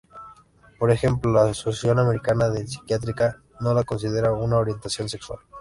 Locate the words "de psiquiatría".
2.49-3.37